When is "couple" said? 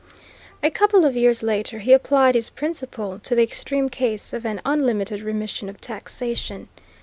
0.71-1.05